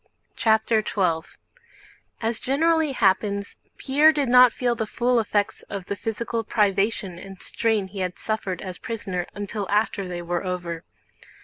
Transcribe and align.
CHAPTER 0.35 0.83
XII 0.83 1.29
As 2.23 2.39
generally 2.39 2.93
happens, 2.93 3.57
Pierre 3.77 4.11
did 4.11 4.29
not 4.29 4.51
feel 4.51 4.73
the 4.73 4.87
full 4.87 5.19
effects 5.19 5.61
of 5.69 5.85
the 5.85 5.95
physical 5.95 6.43
privation 6.43 7.19
and 7.19 7.39
strain 7.39 7.87
he 7.89 7.99
had 7.99 8.17
suffered 8.17 8.63
as 8.63 8.79
prisoner 8.79 9.27
until 9.35 9.69
after 9.69 10.07
they 10.07 10.23
were 10.23 10.43
over. 10.43 10.83